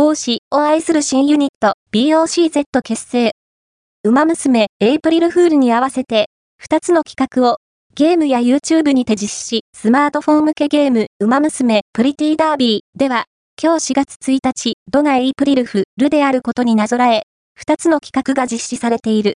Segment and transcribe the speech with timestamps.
[0.00, 3.32] 帽子を愛する新ユニット BOCZ 結成。
[4.02, 6.30] 馬娘エイプリルフールに合わせて、
[6.66, 7.58] 2つの企画を
[7.94, 13.26] ゲームや YouTube にて実施し、スマートフォン向けゲーム、馬娘、プリティダービーでは、
[13.62, 17.24] 今日4月1日、ドナエイプリルフルであることになぞらえ、
[17.62, 19.28] 2つの企画が実施されている。